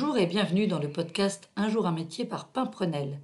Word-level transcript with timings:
Bonjour 0.00 0.16
et 0.16 0.26
bienvenue 0.26 0.68
dans 0.68 0.78
le 0.78 0.92
podcast 0.92 1.50
Un 1.56 1.68
jour 1.68 1.84
un 1.84 1.90
métier 1.90 2.24
par 2.24 2.46
Pimprenel. 2.46 3.18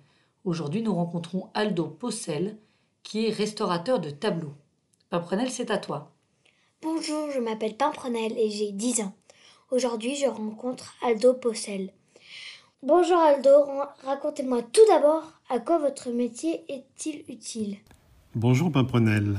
Aujourd'hui, 0.45 0.83
nous 0.83 0.93
rencontrons 0.93 1.49
Aldo 1.55 1.87
Possel, 1.87 2.59
qui 3.05 3.27
est 3.27 3.31
restaurateur 3.31 4.01
de 4.01 4.11
tableaux. 4.11 4.55
Pimprenel, 5.09 5.51
c'est 5.51 5.71
à 5.71 5.79
toi. 5.79 6.11
Bonjour, 6.83 7.31
je 7.33 7.39
m'appelle 7.39 7.77
Pimprenel 7.77 8.37
et 8.37 8.51
j'ai 8.51 8.73
10 8.73 9.03
ans. 9.03 9.15
Aujourd'hui, 9.71 10.17
je 10.17 10.27
rencontre 10.27 10.97
Aldo 11.07 11.35
Possel. 11.35 11.93
Bonjour 12.83 13.19
Aldo, 13.19 13.51
racontez-moi 14.05 14.63
tout 14.63 14.87
d'abord 14.89 15.23
à 15.51 15.61
quoi 15.61 15.79
votre 15.79 16.11
métier 16.11 16.65
est-il 16.69 17.23
utile? 17.29 17.77
Bonjour 18.35 18.73
Pimprenel. 18.73 19.37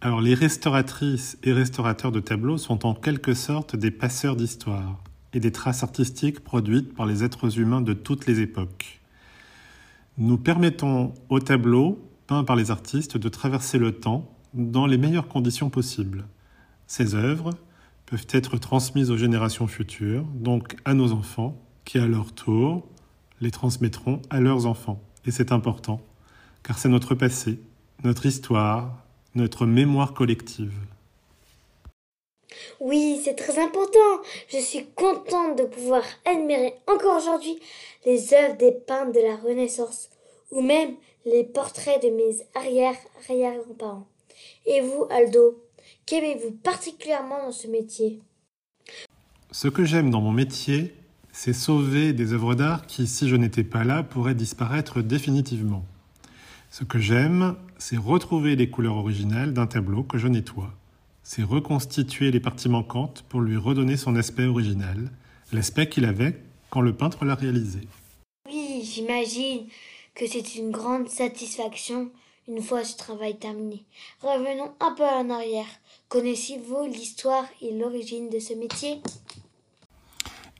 Alors 0.00 0.22
les 0.22 0.32
restauratrices 0.32 1.36
et 1.44 1.52
restaurateurs 1.52 2.12
de 2.12 2.20
tableaux 2.20 2.56
sont 2.56 2.86
en 2.86 2.94
quelque 2.94 3.34
sorte 3.34 3.76
des 3.76 3.90
passeurs 3.90 4.36
d'histoire 4.36 5.04
et 5.32 5.40
des 5.40 5.52
traces 5.52 5.82
artistiques 5.82 6.40
produites 6.40 6.94
par 6.94 7.06
les 7.06 7.24
êtres 7.24 7.58
humains 7.58 7.80
de 7.80 7.92
toutes 7.92 8.26
les 8.26 8.40
époques. 8.40 9.00
Nous 10.18 10.38
permettons 10.38 11.14
aux 11.28 11.40
tableaux 11.40 11.98
peints 12.26 12.44
par 12.44 12.56
les 12.56 12.70
artistes 12.70 13.16
de 13.16 13.28
traverser 13.28 13.78
le 13.78 13.92
temps 13.92 14.30
dans 14.54 14.86
les 14.86 14.98
meilleures 14.98 15.28
conditions 15.28 15.70
possibles. 15.70 16.26
Ces 16.86 17.14
œuvres 17.14 17.50
peuvent 18.06 18.26
être 18.30 18.58
transmises 18.58 19.10
aux 19.10 19.16
générations 19.16 19.68
futures, 19.68 20.24
donc 20.34 20.76
à 20.84 20.94
nos 20.94 21.12
enfants, 21.12 21.56
qui 21.84 21.98
à 21.98 22.06
leur 22.06 22.32
tour 22.32 22.86
les 23.40 23.50
transmettront 23.50 24.20
à 24.30 24.40
leurs 24.40 24.66
enfants. 24.66 25.00
Et 25.24 25.30
c'est 25.30 25.52
important, 25.52 26.00
car 26.62 26.78
c'est 26.78 26.88
notre 26.88 27.14
passé, 27.14 27.60
notre 28.04 28.26
histoire, 28.26 29.04
notre 29.34 29.66
mémoire 29.66 30.12
collective. 30.12 30.74
Oui, 32.80 33.20
c'est 33.22 33.34
très 33.34 33.62
important. 33.62 33.98
Je 34.48 34.58
suis 34.58 34.86
contente 34.94 35.58
de 35.58 35.64
pouvoir 35.64 36.02
admirer 36.24 36.74
encore 36.86 37.18
aujourd'hui 37.18 37.58
les 38.06 38.34
œuvres 38.34 38.56
des 38.56 38.72
peintres 38.72 39.12
de 39.12 39.20
la 39.20 39.36
Renaissance 39.36 40.10
ou 40.50 40.60
même 40.60 40.94
les 41.24 41.44
portraits 41.44 42.02
de 42.02 42.08
mes 42.08 42.36
arrière-arrière-grands-parents. 42.54 44.08
Et 44.66 44.80
vous, 44.80 45.06
Aldo, 45.10 45.62
qu'aimez-vous 46.06 46.52
particulièrement 46.52 47.44
dans 47.44 47.52
ce 47.52 47.66
métier? 47.66 48.20
Ce 49.50 49.68
que 49.68 49.84
j'aime 49.84 50.10
dans 50.10 50.20
mon 50.20 50.32
métier, 50.32 50.94
c'est 51.32 51.52
sauver 51.52 52.12
des 52.12 52.32
œuvres 52.32 52.54
d'art 52.54 52.86
qui, 52.86 53.06
si 53.06 53.28
je 53.28 53.36
n'étais 53.36 53.64
pas 53.64 53.84
là, 53.84 54.02
pourraient 54.02 54.34
disparaître 54.34 55.02
définitivement. 55.02 55.84
Ce 56.70 56.84
que 56.84 56.98
j'aime, 56.98 57.56
c'est 57.78 57.96
retrouver 57.96 58.56
les 58.56 58.70
couleurs 58.70 58.96
originales 58.96 59.52
d'un 59.52 59.66
tableau 59.66 60.02
que 60.02 60.18
je 60.18 60.28
nettoie 60.28 60.72
c'est 61.32 61.44
reconstituer 61.44 62.32
les 62.32 62.40
parties 62.40 62.68
manquantes 62.68 63.24
pour 63.28 63.40
lui 63.40 63.56
redonner 63.56 63.96
son 63.96 64.16
aspect 64.16 64.46
original, 64.46 65.12
l'aspect 65.52 65.88
qu'il 65.88 66.04
avait 66.04 66.42
quand 66.70 66.80
le 66.80 66.92
peintre 66.92 67.24
l'a 67.24 67.36
réalisé. 67.36 67.86
Oui, 68.48 68.82
j'imagine 68.82 69.68
que 70.16 70.26
c'est 70.26 70.56
une 70.56 70.72
grande 70.72 71.08
satisfaction 71.08 72.10
une 72.48 72.60
fois 72.60 72.82
ce 72.82 72.96
travail 72.96 73.38
terminé. 73.38 73.84
Revenons 74.20 74.72
un 74.80 74.92
peu 74.96 75.04
en 75.04 75.30
arrière. 75.30 75.68
Connaissez-vous 76.08 76.86
l'histoire 76.86 77.44
et 77.62 77.78
l'origine 77.78 78.28
de 78.28 78.40
ce 78.40 78.54
métier? 78.54 79.00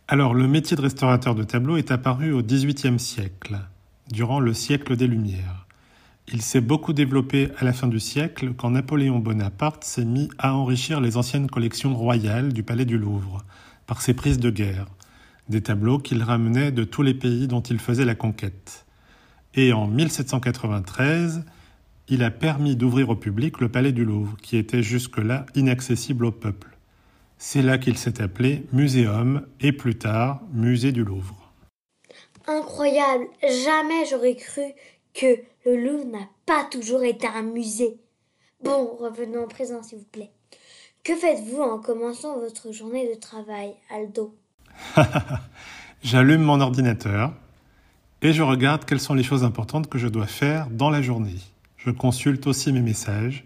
Alors, 0.07 0.35
le 0.35 0.47
métier 0.47 0.77
de 0.77 0.83
restaurateur 0.83 1.35
de 1.35 1.43
tableaux 1.43 1.79
est 1.79 1.91
apparu 1.91 2.33
au 2.33 2.43
XVIIIe 2.43 3.01
siècle, 3.01 3.59
durant 4.13 4.39
le 4.39 4.55
siècle 4.55 4.95
des 4.95 5.09
Lumières. 5.09 5.60
Il 6.33 6.43
s'est 6.43 6.61
beaucoup 6.61 6.93
développé 6.93 7.49
à 7.59 7.65
la 7.65 7.73
fin 7.73 7.89
du 7.89 7.99
siècle 7.99 8.55
quand 8.57 8.71
Napoléon 8.71 9.19
Bonaparte 9.19 9.83
s'est 9.83 10.05
mis 10.05 10.29
à 10.39 10.55
enrichir 10.55 11.01
les 11.01 11.17
anciennes 11.17 11.51
collections 11.51 11.93
royales 11.93 12.53
du 12.53 12.63
Palais 12.63 12.85
du 12.85 12.99
Louvre 12.99 13.45
par 13.89 14.01
ses 14.01 14.15
prises 14.15 14.39
de 14.39 14.51
guerre, 14.51 14.87
des 15.49 15.61
tableaux 15.61 15.99
qu'il 15.99 16.23
ramenait 16.23 16.71
de 16.71 16.85
tous 16.85 17.03
les 17.03 17.15
pays 17.15 17.49
dont 17.49 17.63
il 17.63 17.81
faisait 17.81 18.05
la 18.05 18.15
conquête. 18.15 18.87
Et 19.55 19.73
en 19.73 19.89
1793, 19.89 21.45
il 22.07 22.23
a 22.23 22.31
permis 22.31 22.77
d'ouvrir 22.77 23.09
au 23.09 23.17
public 23.17 23.59
le 23.59 23.69
Palais 23.69 23.91
du 23.91 24.05
Louvre, 24.05 24.37
qui 24.41 24.57
était 24.57 24.85
jusque-là 24.85 25.47
inaccessible 25.57 26.25
au 26.25 26.31
peuple. 26.31 26.79
C'est 27.39 27.63
là 27.63 27.77
qu'il 27.77 27.99
s'est 27.99 28.23
appelé 28.23 28.67
Muséum 28.73 29.47
et 29.61 29.73
plus 29.73 29.99
tard 29.99 30.43
Musée 30.53 30.93
du 30.93 31.03
Louvre. 31.03 31.53
Incroyable, 32.47 33.25
jamais 33.43 34.05
j'aurais 34.09 34.37
cru 34.37 34.63
que 35.15 35.39
le 35.65 35.77
Louvre 35.77 36.07
n'a 36.07 36.29
pas 36.47 36.65
toujours 36.71 37.03
été 37.03 37.27
un 37.27 37.43
musée. 37.43 37.99
Bon, 38.63 38.97
revenons 38.99 39.45
au 39.45 39.47
présent, 39.47 39.83
s'il 39.83 39.99
vous 39.99 40.05
plaît. 40.05 40.31
Que 41.03 41.15
faites-vous 41.15 41.63
en 41.63 41.79
commençant 41.79 42.39
votre 42.39 42.73
journée 42.73 43.09
de 43.09 43.19
travail, 43.19 43.75
Aldo 43.91 44.35
J'allume 46.03 46.43
mon 46.43 46.61
ordinateur 46.61 47.33
et 48.23 48.33
je 48.33 48.43
regarde 48.43 48.85
quelles 48.85 49.01
sont 49.01 49.15
les 49.15 49.23
choses 49.23 49.45
importantes 49.45 49.89
que 49.89 49.99
je 49.99 50.09
dois 50.09 50.27
faire 50.27 50.69
dans 50.71 50.91
la 50.91 51.01
journée. 51.01 51.39
Je 51.79 51.91
consulte 51.91 52.47
aussi 52.47 52.73
mes 52.73 52.83
messages 52.83 53.45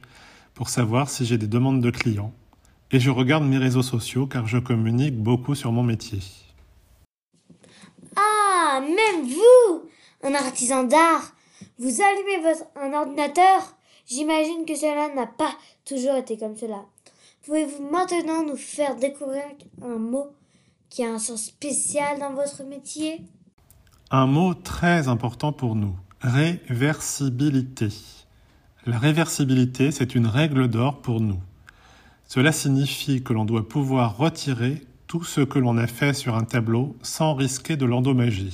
pour 0.55 0.69
savoir 0.69 1.09
si 1.09 1.25
j'ai 1.25 1.39
des 1.39 1.47
demandes 1.47 1.81
de 1.81 1.91
clients. 1.91 2.33
Et 2.91 2.99
je 2.99 3.11
regarde 3.11 3.45
mes 3.45 3.59
réseaux 3.59 3.83
sociaux 3.83 4.27
car 4.27 4.47
je 4.47 4.59
communique 4.59 5.17
beaucoup 5.17 5.55
sur 5.55 5.71
mon 5.71 5.85
métier. 5.85 6.21
Ah, 8.17 8.81
même 8.81 9.29
vous, 9.29 9.89
un 10.23 10.35
artisan 10.35 10.85
d'art, 10.85 11.34
vous 11.79 12.01
allumez 12.01 12.43
votre, 12.43 12.65
un 12.77 12.93
ordinateur? 12.93 13.77
J'imagine 14.07 14.65
que 14.67 14.75
cela 14.75 15.15
n'a 15.15 15.27
pas 15.27 15.53
toujours 15.85 16.15
été 16.15 16.37
comme 16.37 16.57
cela. 16.57 16.85
Pouvez-vous 17.45 17.89
maintenant 17.91 18.45
nous 18.45 18.57
faire 18.57 18.97
découvrir 18.97 19.45
un 19.83 19.99
mot 19.99 20.29
qui 20.89 21.05
a 21.05 21.13
un 21.13 21.19
sens 21.19 21.45
spécial 21.45 22.19
dans 22.19 22.33
votre 22.35 22.63
métier? 22.65 23.23
Un 24.11 24.27
mot 24.27 24.55
très 24.55 25.09
important 25.09 25.53
pour 25.53 25.75
nous, 25.75 25.97
réversibilité. 26.21 27.89
La 28.87 28.99
réversibilité, 28.99 29.91
c'est 29.91 30.15
une 30.15 30.27
règle 30.27 30.69
d'or 30.69 31.01
pour 31.01 31.21
nous. 31.21 31.41
Cela 32.27 32.53
signifie 32.53 33.23
que 33.23 33.33
l'on 33.33 33.45
doit 33.45 33.69
pouvoir 33.69 34.17
retirer 34.17 34.83
tout 35.07 35.25
ce 35.25 35.41
que 35.41 35.59
l'on 35.59 35.77
a 35.79 35.87
fait 35.87 36.15
sur 36.15 36.37
un 36.37 36.45
tableau 36.45 36.97
sans 37.03 37.35
risquer 37.35 37.77
de 37.77 37.87
l'endommager 37.87 38.53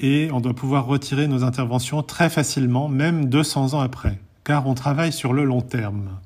et 0.00 0.30
on 0.32 0.40
doit 0.40 0.54
pouvoir 0.54 0.86
retirer 0.86 1.28
nos 1.28 1.44
interventions 1.44 2.02
très 2.02 2.30
facilement, 2.30 2.88
même 2.88 3.26
200 3.26 3.74
ans 3.74 3.80
après, 3.80 4.18
car 4.44 4.66
on 4.66 4.74
travaille 4.74 5.12
sur 5.12 5.32
le 5.32 5.44
long 5.44 5.60
terme. 5.60 6.18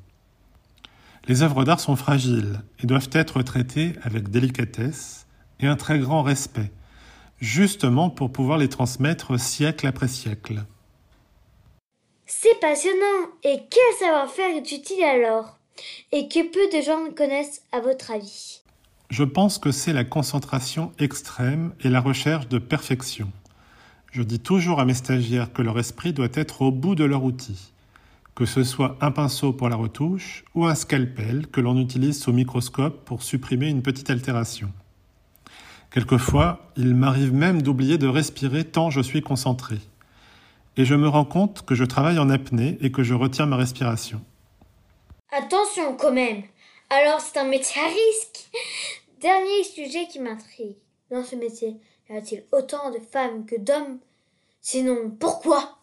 Les 1.29 1.43
œuvres 1.43 1.65
d'art 1.65 1.81
sont 1.81 1.97
fragiles 1.97 2.61
et 2.83 2.87
doivent 2.87 3.11
être 3.13 3.43
traitées 3.43 3.95
avec 4.03 4.29
délicatesse 4.29 5.27
et 5.61 5.67
un 5.67 5.77
très 5.77 5.99
grand 5.99 6.23
respect, 6.23 6.73
justement 7.41 8.11
pour 8.11 8.33
pouvoir 8.33 8.59
les 8.59 8.69
transmettre 8.69 9.39
siècle 9.39 9.87
après 9.87 10.09
siècle. 10.09 10.65
C'est 12.27 12.59
passionnant 12.61 13.29
Et 13.45 13.61
quel 13.71 13.99
savoir-faire 13.99 14.57
est 14.57 14.73
utile 14.73 15.05
alors? 15.05 15.59
Et 16.13 16.29
que 16.29 16.43
peu 16.51 16.77
de 16.77 16.83
gens 16.83 17.13
connaissent 17.15 17.63
à 17.73 17.81
votre 17.81 18.11
avis? 18.11 18.63
Je 19.11 19.25
pense 19.25 19.59
que 19.59 19.71
c'est 19.71 19.93
la 19.93 20.05
concentration 20.05 20.93
extrême 20.99 21.75
et 21.83 21.89
la 21.89 22.01
recherche 22.01 22.49
de 22.49 22.59
perfection. 22.59 23.31
Je 24.13 24.23
dis 24.23 24.41
toujours 24.41 24.79
à 24.79 24.85
mes 24.85 24.93
stagiaires 24.93 25.55
que 25.55 25.63
leur 25.63 25.79
esprit 25.79 26.13
doit 26.13 26.29
être 26.35 26.61
au 26.61 26.71
bout 26.71 26.95
de 26.95 27.05
leur 27.05 27.25
outil, 27.25 27.73
que 28.35 28.45
ce 28.45 28.63
soit 28.63 28.99
un 29.01 29.11
pinceau 29.11 29.55
pour 29.55 29.71
la 29.71 29.77
retouche 29.77 30.45
ou 30.55 30.67
un 30.67 30.75
scalpel 30.75 31.47
que 31.47 31.63
l'on 31.63 31.81
utilise 31.81 32.21
sous 32.21 32.31
microscope 32.31 33.07
pour 33.07 33.23
supprimer 33.23 33.69
une 33.69 33.81
petite 33.81 34.11
altération. 34.11 34.71
Quelquefois, 35.91 36.71
il 36.77 36.95
m'arrive 36.95 37.33
même 37.33 37.63
d'oublier 37.63 37.97
de 37.97 38.07
respirer 38.07 38.65
tant 38.65 38.91
je 38.91 39.01
suis 39.01 39.23
concentré. 39.23 39.79
Et 40.77 40.85
je 40.85 40.95
me 40.95 41.09
rends 41.09 41.25
compte 41.25 41.65
que 41.65 41.75
je 41.75 41.85
travaille 41.85 42.19
en 42.19 42.29
apnée 42.29 42.77
et 42.83 42.93
que 42.93 43.03
je 43.03 43.15
retiens 43.15 43.47
ma 43.47 43.57
respiration. 43.57 44.21
Attention 45.33 45.97
quand 45.97 46.13
même. 46.13 46.43
Alors 46.91 47.21
c'est 47.21 47.39
un 47.39 47.49
métier 47.49 47.81
à 47.81 47.87
risque. 47.87 48.51
Dernier 49.23 49.65
sujet 49.65 50.07
qui 50.07 50.21
m'intrigue 50.21 50.77
dans 51.11 51.25
ce 51.25 51.35
métier. 51.35 51.79
Y 52.13 52.17
a-t-il 52.17 52.45
autant 52.53 52.91
de 52.91 52.99
femmes 52.99 53.47
que 53.47 53.59
d'hommes? 53.59 53.99
Sinon, 54.61 55.11
pourquoi? 55.19 55.79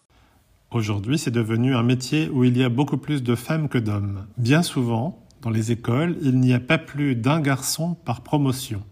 Aujourd'hui, 0.69 1.17
c'est 1.17 1.31
devenu 1.31 1.75
un 1.75 1.81
métier 1.81 2.29
où 2.29 2.43
il 2.43 2.55
y 2.55 2.63
a 2.63 2.69
beaucoup 2.69 2.97
plus 2.97 3.23
de 3.23 3.33
femmes 3.33 3.67
que 3.67 3.79
d'hommes. 3.79 4.27
Bien 4.37 4.61
souvent, 4.61 5.25
dans 5.41 5.49
les 5.49 5.71
écoles, 5.71 6.19
il 6.21 6.39
n'y 6.39 6.53
a 6.53 6.59
pas 6.59 6.77
plus 6.77 7.15
d'un 7.15 7.41
garçon 7.41 7.95
par 7.95 8.21
promotion. 8.21 8.83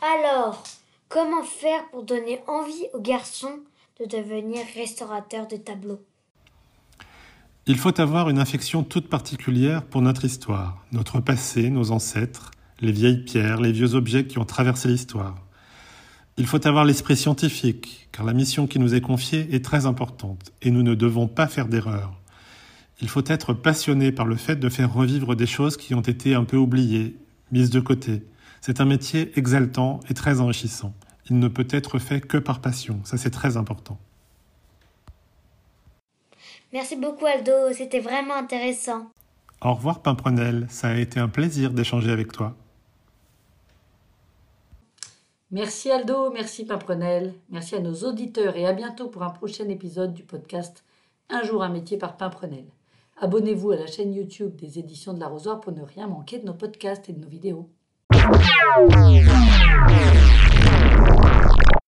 Alors, 0.00 0.62
comment 1.08 1.42
faire 1.42 1.84
pour 1.90 2.04
donner 2.04 2.40
envie 2.46 2.86
aux 2.94 3.00
garçons 3.00 3.58
de 3.98 4.04
devenir 4.04 4.64
restaurateurs 4.76 5.48
de 5.48 5.56
tableaux? 5.56 6.00
Il 7.66 7.76
faut 7.76 8.00
avoir 8.00 8.30
une 8.30 8.38
affection 8.38 8.84
toute 8.84 9.08
particulière 9.08 9.82
pour 9.82 10.00
notre 10.00 10.24
histoire, 10.24 10.84
notre 10.92 11.18
passé, 11.18 11.70
nos 11.70 11.90
ancêtres, 11.90 12.52
les 12.80 12.92
vieilles 12.92 13.24
pierres, 13.24 13.60
les 13.60 13.72
vieux 13.72 13.94
objets 13.94 14.26
qui 14.26 14.38
ont 14.38 14.44
traversé 14.44 14.88
l'histoire. 14.88 15.36
Il 16.36 16.46
faut 16.46 16.66
avoir 16.66 16.84
l'esprit 16.84 17.16
scientifique, 17.16 18.08
car 18.12 18.24
la 18.24 18.32
mission 18.32 18.66
qui 18.66 18.78
nous 18.78 18.94
est 18.94 19.00
confiée 19.00 19.54
est 19.54 19.64
très 19.64 19.86
importante, 19.86 20.52
et 20.62 20.70
nous 20.70 20.82
ne 20.82 20.94
devons 20.94 21.28
pas 21.28 21.46
faire 21.46 21.68
d'erreurs. 21.68 22.20
Il 23.02 23.08
faut 23.08 23.24
être 23.26 23.52
passionné 23.52 24.12
par 24.12 24.26
le 24.26 24.36
fait 24.36 24.56
de 24.56 24.68
faire 24.68 24.92
revivre 24.92 25.34
des 25.34 25.46
choses 25.46 25.76
qui 25.76 25.94
ont 25.94 26.00
été 26.00 26.34
un 26.34 26.44
peu 26.44 26.56
oubliées, 26.56 27.16
mises 27.52 27.70
de 27.70 27.80
côté, 27.80 28.22
C'est 28.60 28.80
un 28.80 28.84
métier 28.84 29.32
exaltant 29.36 30.00
et 30.10 30.14
très 30.14 30.40
enrichissant. 30.40 30.94
Il 31.30 31.38
ne 31.38 31.48
peut 31.48 31.66
être 31.70 31.98
fait 31.98 32.20
que 32.20 32.36
par 32.36 32.60
passion, 32.60 33.00
ça 33.04 33.16
c'est 33.16 33.30
très 33.30 33.56
important. 33.56 33.98
Merci 36.72 36.96
beaucoup 36.96 37.26
Aldo, 37.26 37.72
c'était 37.72 38.00
vraiment 38.00 38.34
intéressant. 38.34 39.10
Au 39.62 39.74
revoir 39.74 40.02
Pimprenel, 40.02 40.66
ça 40.68 40.88
a 40.88 40.96
été 40.96 41.18
un 41.20 41.28
plaisir 41.28 41.72
d'échanger 41.72 42.10
avec 42.10 42.32
toi. 42.32 42.54
Merci 45.52 45.90
Aldo, 45.90 46.30
merci 46.30 46.64
Pimprenel, 46.64 47.34
merci 47.48 47.74
à 47.74 47.80
nos 47.80 48.04
auditeurs 48.04 48.56
et 48.56 48.66
à 48.66 48.72
bientôt 48.72 49.08
pour 49.08 49.24
un 49.24 49.30
prochain 49.30 49.68
épisode 49.68 50.14
du 50.14 50.22
podcast 50.22 50.84
Un 51.28 51.42
jour 51.42 51.64
un 51.64 51.68
métier 51.68 51.98
par 51.98 52.16
Pimprenel. 52.16 52.66
Abonnez-vous 53.16 53.72
à 53.72 53.76
la 53.76 53.88
chaîne 53.88 54.14
YouTube 54.14 54.54
des 54.54 54.78
éditions 54.78 55.12
de 55.12 55.18
l'arrosoir 55.18 55.60
pour 55.60 55.72
ne 55.72 55.82
rien 55.82 56.06
manquer 56.06 56.38
de 56.38 56.46
nos 56.46 56.54
podcasts 56.54 57.08
et 57.08 57.12
de 57.12 57.20
nos 57.20 57.28
vidéos. 57.28 57.68